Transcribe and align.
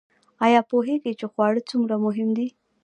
ایا 0.45 0.61
پوهیږئ 0.71 1.13
چې 1.19 1.25
خواړه 1.31 1.61
څومره 1.69 1.95
مهم 2.05 2.29
دي؟ 2.37 2.47